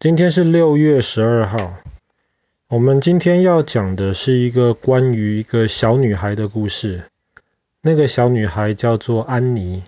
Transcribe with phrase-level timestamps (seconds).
[0.00, 1.74] 今天是六月十二号。
[2.70, 7.04] 我们今天要讲的是一个关于一个小女孩的故事。
[7.82, 9.82] 那个小女孩叫做安妮。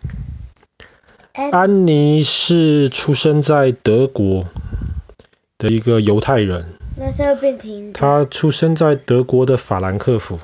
[1.51, 4.45] 安妮是出生在德国
[5.57, 6.75] 的一个犹太人。
[7.95, 10.39] 她出生在德国的法兰克福。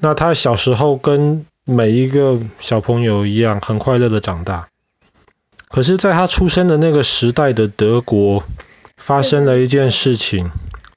[0.00, 4.68] 那她小时候跟每一个小朋友一样，很快乐的长大。
[5.72, 8.44] 可是，在他出生的那个时代的德国，
[8.98, 10.50] 发生了一件事情，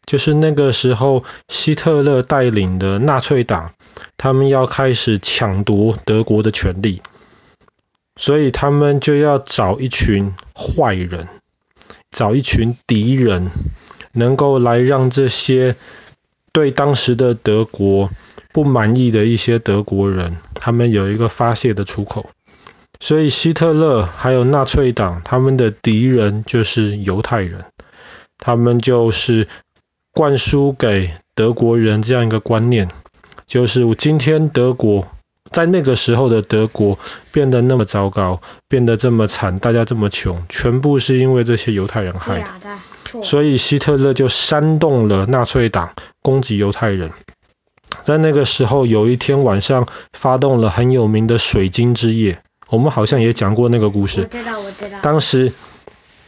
[0.05, 3.71] 就是那个时候希特勒带领的纳粹党，
[4.17, 7.01] 他们要开始抢夺德国的权力，
[8.17, 11.29] 所以他们就要找一群坏人，
[12.11, 13.51] 找一群敌人，
[14.11, 15.77] 能够来让这些
[16.51, 18.09] 对当时的德国
[18.51, 22.29] 不满意的一些德国人，他们有一个发泄的出口。
[23.05, 27.65] 所以希特勒还有纳粹党，他们的敌人就是犹太人，
[28.39, 29.47] 他们就是
[30.11, 32.89] 灌输给德国人这样一个观念，
[33.45, 35.07] 就是今天德国
[35.51, 36.97] 在那个时候的德国
[37.31, 43.21] 变得那么糟糕，变得这么惨，大家这么穷，全部是因为这些犹太人害的。
[43.21, 47.11] 所以希特勒就煽动了纳粹党攻击犹太人，
[48.03, 52.39] 在那个时候有一天晚上发动了很有名的水晶之夜。
[52.69, 54.21] 我们好像也讲过那个故事。
[54.21, 54.99] 我知道，我知道。
[55.01, 55.53] 当时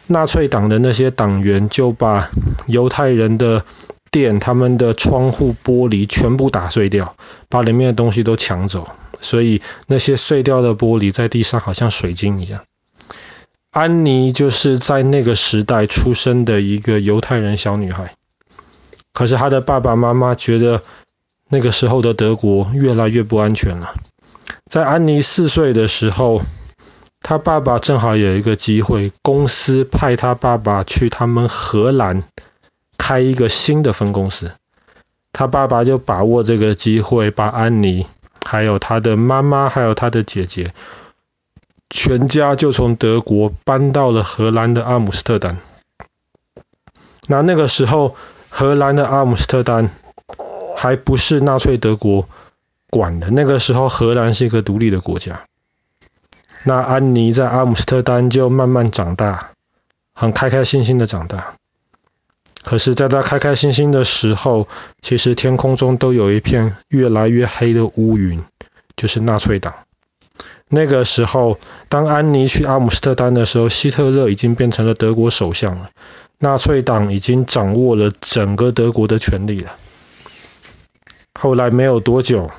[0.08, 2.30] 纳粹党的那些党员就把
[2.68, 3.66] 犹太人的
[4.12, 7.16] 店、他们的窗户玻璃全部打碎掉，
[7.50, 8.88] 把里面的东西都抢走。
[9.20, 12.62] 所以那些碎掉的玻璃在地上好像水晶一样。
[13.72, 18.14] 安妮就是在那个时代出生的一个犹太人小女孩。
[19.12, 20.84] 可是她的爸爸妈妈觉得
[21.50, 23.96] 那个时候的德国越来越不安全了。
[24.70, 26.42] 在安妮四岁的时候，
[27.22, 32.24] 她爸爸正好有一个机会，公司派他爸爸去他们荷兰
[32.98, 34.52] 开一个新的分公司。
[35.34, 38.08] 他爸爸就把握这个机会，把安妮、
[38.44, 40.74] 还有他的妈妈、还有他的姐姐，
[41.90, 45.60] 全家就从德国搬到了荷兰的阿姆斯特丹。
[47.28, 48.16] 那那个时候，
[48.50, 49.92] 荷兰的阿姆斯特丹
[50.76, 52.28] 还不是纳粹德国
[52.98, 53.30] 管的。
[53.30, 55.46] 那个时候，荷兰是一个独立的国家。
[56.64, 59.52] 那安妮在阿姆斯特丹就慢慢长大，
[60.14, 61.54] 很开开心心的长大。
[62.64, 64.68] 可是，在她开开心心的时候，
[65.02, 68.44] 其实天空中都有一片越来越黑的乌云，
[68.98, 69.76] 就是纳粹党。
[70.68, 75.92] 那个时候，当安妮去阿姆斯特丹的时候，希特勒已经变成了德国首相了，
[76.40, 79.72] 纳粹党已经掌握了整个德国的权力了。
[81.40, 82.52] 后来没有多久。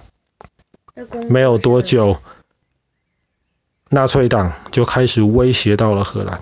[1.28, 2.18] 没有多久，
[3.88, 6.40] 纳粹党就开始威胁到了荷兰。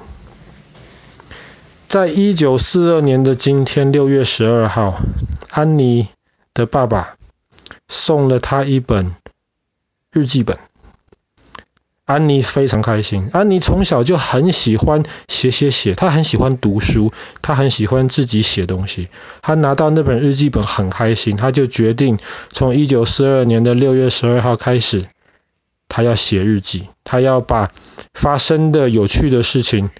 [1.89, 4.99] 在一九四二年的今天，六月十二号，
[5.51, 6.09] 安妮
[6.53, 7.17] 的爸爸
[7.89, 9.15] 送了她一本
[10.11, 10.59] 日记本。
[12.07, 13.31] 安妮非常开心。
[13.33, 17.13] 安妮从小就很喜欢写写写，她很喜欢读书，
[17.43, 19.09] 她很喜欢自己写东西。
[19.43, 22.19] 她拿到那本日记本很开心，她就决定
[22.49, 25.05] 从一九四二年的六月十二号开始，
[25.89, 27.73] 她要写日记，她要把
[28.15, 29.91] 发生的有趣的事情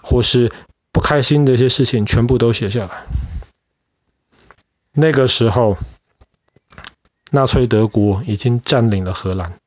[0.00, 0.52] 或是
[0.92, 3.06] 不开心的一些事情全部都写下来。
[4.92, 5.76] 那个时候，
[7.32, 9.58] 纳粹德国已经占领了荷兰。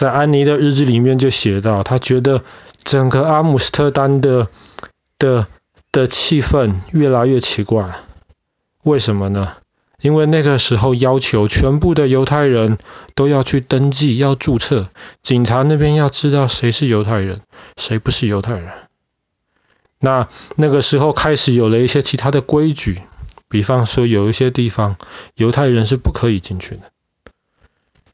[0.00, 2.42] 在安妮的日记里面就写到，她觉得
[2.82, 4.48] 整个阿姆斯特丹的
[5.18, 5.46] 的
[5.92, 7.96] 的气氛越来越奇怪。
[8.82, 9.52] 为什么呢？
[10.00, 12.78] 因为那个时候要求全部的犹太人
[13.14, 14.88] 都要去登记，要注册，
[15.20, 17.42] 警察那边要知道谁是犹太人，
[17.76, 18.70] 谁不是犹太人。
[19.98, 23.02] 那那个时候开始有了一些其他的规矩，
[23.50, 24.96] 比方说有一些地方
[25.34, 26.80] 犹太人是不可以进去的。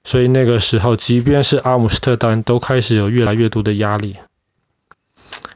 [0.07, 4.15] 所以那个时候，即便是阿姆斯特丹，都开始有越来越多的压力。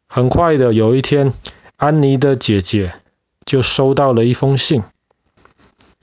[0.08, 1.32] 很快的，有一天，
[1.76, 2.94] 安妮的姐姐
[3.44, 4.82] 就收到了一封信，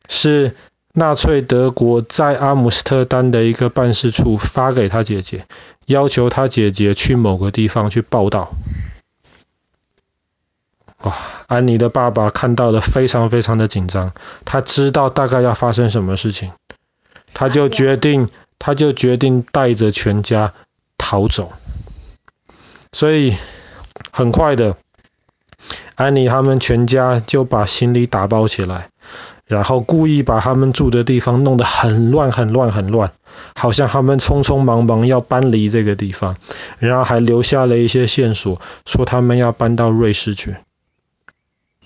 [0.08, 0.56] 是
[0.94, 5.46] 纳粹德国在阿姆斯特丹的一个办事处发给她姐姐，
[5.86, 8.54] 要求她姐姐去某个地方去报道。
[11.02, 11.14] 哇，
[11.48, 14.14] 安妮的爸爸看到了，非常非常的紧张，
[14.46, 16.54] 他知道大概要发生什么事情。
[17.34, 20.54] 他就决定，他就决定带着全家
[20.98, 21.54] 逃走。
[22.92, 23.36] 所以
[24.12, 24.78] 很快的，
[25.96, 28.90] 安妮他们全家就把行李打包起来，
[29.46, 33.12] 然后故意把他们住的地方弄得很乱、很乱、很乱。
[33.56, 36.38] 好像他们匆匆忙忙要搬离这个地方，
[36.80, 40.56] 然后还留下了一些线索，说他们要搬到瑞士去。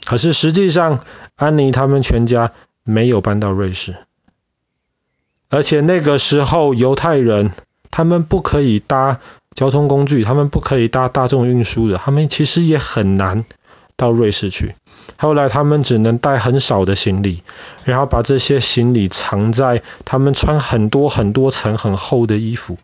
[0.06, 1.04] 可是实际上，
[1.36, 2.54] 安妮他们全家
[2.84, 3.98] 没有搬到瑞士，
[5.52, 7.52] 而且那个时候犹太人
[7.92, 9.20] 他们不可以搭
[9.54, 13.46] 交通工具，他们不可以搭大众运输的，他们其实也很难
[13.98, 14.74] 到瑞士去。
[15.18, 17.44] 后来他们只能带很少的行李，
[17.84, 22.78] 然后把这些行李藏在他们穿很多很多层很厚的衣服，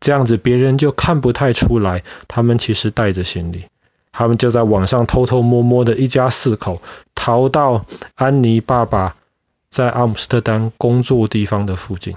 [0.00, 3.64] 这样子别人就看不太出来他们其实带着行李。
[4.12, 6.80] 他们就在网上偷偷摸摸的一家四口
[7.14, 7.84] 逃到
[8.14, 9.16] 安妮爸爸
[9.72, 12.14] 在阿姆斯特丹工作地方的附近，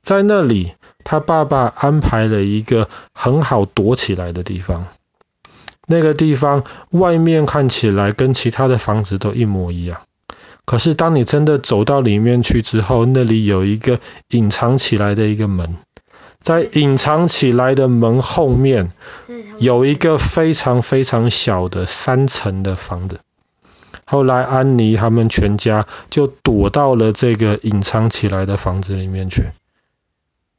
[0.00, 4.86] 在那里他爸爸安排了一个很好躲起来的地方。
[5.88, 10.02] 那个地方外面看起来跟其他的房子都一模一样，
[10.64, 15.76] 可是当你真的走到里面去之后，那里有一个隐藏起来的一个门，
[16.40, 18.92] 在隐藏起来的门后面
[19.58, 23.18] 有一个非常非常小的三层的房子。
[24.04, 29.44] 后来安妮他们全家就躲到了这个隐藏起来的房子里面去，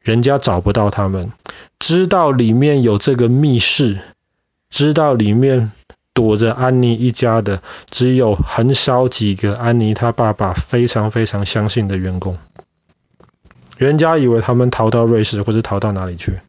[0.02, 1.32] 人家找不到他们，
[1.80, 4.02] 知道里面有这个密室。
[4.68, 5.72] 知道里面
[6.14, 12.38] 躲着安妮一家的，只有很少几个安妮她爸爸非常非常相信的员工。
[13.78, 16.40] 人家以为他们逃到瑞士或者逃到哪里去，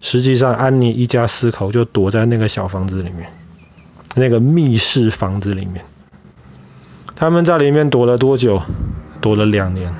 [0.00, 3.30] 实际上安妮一家四口就躲在那个小房子里面，
[4.16, 5.84] 那个密室房子里面。
[7.18, 8.62] 他们在里面躲了多久？
[9.20, 9.92] 躲了两年。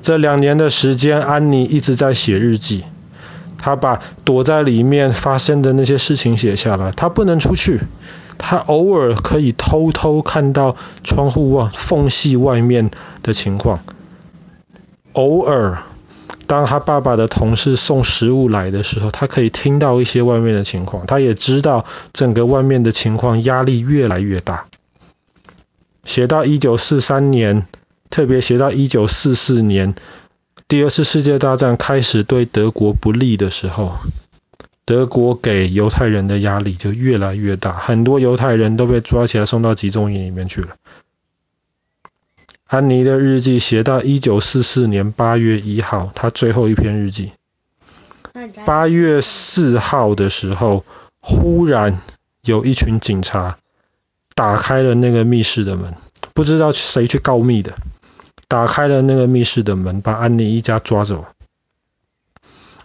[0.00, 2.84] 这两年的时间，安妮一直在写日记。
[3.58, 6.92] 她把躲在里面发生的那些事情写下来。
[6.92, 7.80] 她不能出去，
[8.38, 12.90] 她偶尔可以偷偷看到窗户外缝隙外面
[13.22, 13.80] 的情况。
[15.12, 15.82] 偶尔，
[16.46, 21.04] 当他爸爸的同事送食物来的时候，他可以听到一些外面的情况。
[21.04, 21.84] 他也知道
[22.14, 24.64] 整个外面的情况压力越来越大。
[26.12, 27.66] 写到一九四三年，
[28.10, 29.94] 特别写到一九四四年。
[30.68, 33.96] 第二次世界大战开始对德国不利的时候，
[34.84, 40.76] 德国给犹太人的压力就越来越大，很多犹太人都被抓起来送到集中营里面去了。
[42.66, 47.32] 安妮的日记写到一九四四年八月一号，她最后一篇日记。
[48.66, 50.84] 八月四号的时候，
[51.20, 52.02] 忽然
[52.44, 53.56] 有一群警察
[54.42, 55.94] 打开了那个密室的门，
[56.34, 57.74] 不知道谁去告密的。
[58.48, 61.26] 打开了那个密室的门，把安妮一家抓走。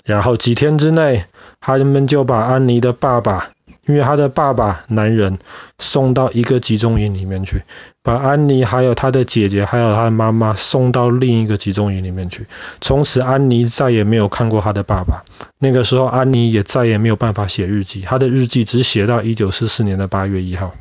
[0.05, 1.25] 然后几天之内，
[1.59, 3.49] 他们就把安妮的爸爸，
[3.87, 5.39] 因为他的爸爸男人，
[5.79, 7.63] 送到一个集中营里面去，
[8.03, 12.45] 把安妮还有他的姐姐还有他的妈妈送到另一个集中营里面去。
[12.81, 15.23] 从此，安妮再也没有看过他的爸爸。
[15.57, 20.75] 那个时候，安妮也再也没有办法写日记，他的日记只写到一九四四年的八月一号。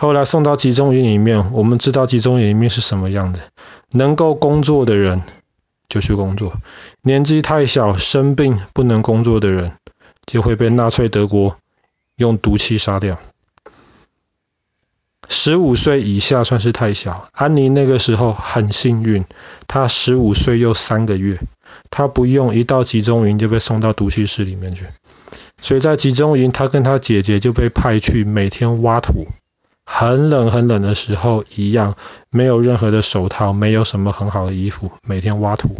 [0.00, 3.42] 后来送到集中营里面，我们知道集中营里面是什么样子。
[3.90, 5.24] 能够工作的人
[5.90, 6.54] 就去工作，
[7.02, 9.72] 年纪太小、生病不能工作的人
[10.24, 11.58] 就会被纳粹德国
[12.16, 13.18] 用毒气杀掉。
[15.28, 17.28] 十五岁以下算是太小。
[17.32, 19.26] 安妮那个时候很幸运，
[19.68, 21.38] 她十五岁又三个月，
[21.90, 24.86] 她不用一到集中营就被送到毒气室里面去。
[25.60, 29.28] 所以在集中营，她跟她姐姐就被派去每天挖土。
[29.92, 31.96] 很冷很冷的时候，一样
[32.30, 35.74] 没有任何的手套，没有什么很好的衣服，每天挖土，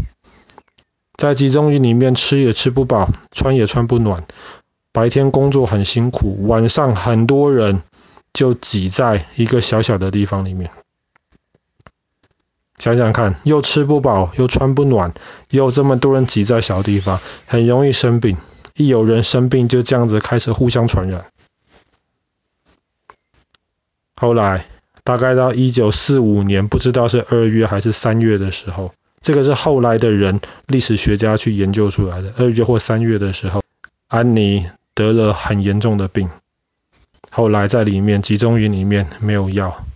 [1.17, 4.27] 在集中营里面吃也吃不饱，穿也穿不暖，
[4.93, 7.83] 白天工作很辛苦，晚上很多人
[8.35, 10.71] 就挤在一个小小的地方里面。
[12.79, 15.15] 想想看，又吃不饱，又穿不暖，
[15.51, 18.37] 又这么多人挤在小地方，很容易生病。
[18.75, 21.27] 一有人生病，就这样子开始互相传染。
[24.21, 24.67] 后来，
[25.03, 32.31] 大概到一九四五年，不知道是二月还是三月的时候，这个是后来的人历史学家去研究出来的。
[32.37, 33.63] 二月或三月的时候，
[34.09, 36.29] 安妮得了很严重的病，
[37.31, 39.87] 后来在里面集中营里面没有药，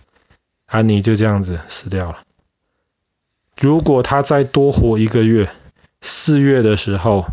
[0.65, 2.23] 安妮就这样子死掉了。
[3.61, 5.51] 如果她再多活一个月，
[6.01, 7.27] 四月的时候，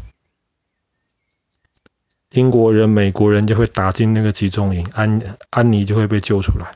[2.33, 6.73] 英国人、美国人就会打进那个集中营，安安妮就会被救出来。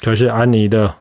[0.00, 0.96] 可是安妮的，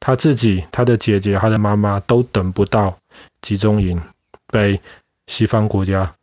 [0.00, 2.98] 她自己、她的姐姐、她的妈妈都等不到
[3.40, 4.02] 集中营
[4.46, 4.80] 被
[5.26, 6.14] 西方国家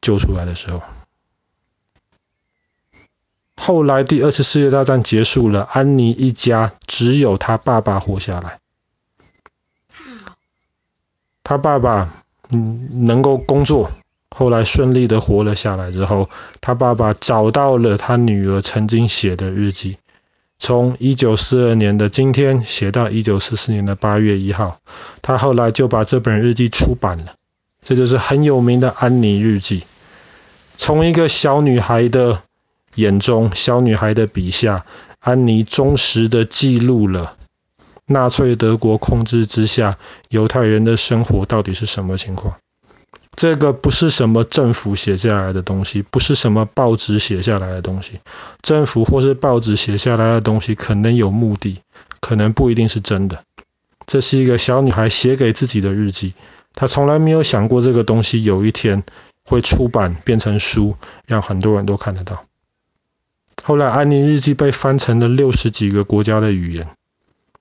[0.00, 0.82] 救出来的时候。
[3.56, 8.58] 后来第二次世界大战结束了，安妮一家只有她爸爸活下来。
[11.42, 12.14] 他爸爸
[12.48, 13.90] 能够工作，
[14.30, 16.30] 后来顺利的活了下来之后，
[16.60, 19.98] 他爸爸找到了他女儿曾经写的日记，
[20.62, 24.78] 从一九四二年的今天写到一九四四年的八月一号，
[25.22, 27.32] 他后来就把这本日记出版了，
[27.82, 29.84] 这就是很有名的安妮日记。
[30.76, 32.42] 从一个小女孩的
[32.94, 34.84] 眼中，小女孩的笔下，
[35.18, 37.38] 安妮忠实的记录了
[38.04, 39.96] 纳粹德国控制之下
[40.28, 42.56] 犹太人的生活到底是什么情况。
[43.34, 48.20] 这个不是什么政府写下来的东西，不是什么报纸写下来的东西。
[48.62, 51.80] 政府或是报纸写下来的东西可能有目的，
[52.20, 53.44] 可能不一定是真的。
[54.06, 56.34] 这是一个小女孩写给自己的日记，
[56.74, 59.04] 她从来没有想过这个东西有一天。
[59.42, 60.94] 会出版变成书，
[61.26, 62.44] 让很多人都看得到。
[63.64, 66.94] 后来，《安妮日记》被翻成了六十几个国家的语言，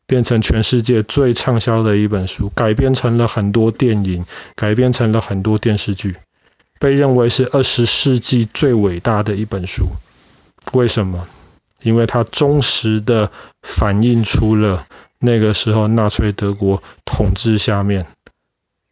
[0.09, 4.25] 变成全世界最畅销的一本书，改编成了很多电影，
[4.55, 6.17] 改编成了很多电视剧，
[6.79, 9.89] 被认为是二十世纪最伟大的一本书。
[10.73, 11.27] 为什么？
[11.83, 14.87] 因为它忠实的反映出了
[15.19, 18.07] 那个时候纳粹德国统治下面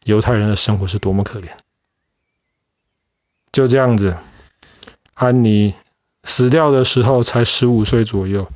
[0.04, 1.48] 犹太人的生活是多么可怜。
[3.52, 4.18] 就这样子，
[5.16, 5.74] 安妮
[6.24, 8.52] 死掉的时候才十五岁左右，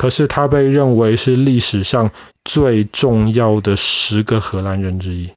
[0.00, 2.10] 可是他被认为是历史上
[2.42, 5.30] 最重要的十个荷兰人之一。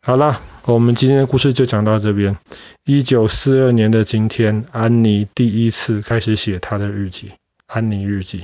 [0.00, 2.38] 好了，我们今天的故事就讲到这边。
[2.86, 7.28] 一九四二年的今天，安妮第一次开始写她的日记，
[7.66, 8.40] 《安妮日记》。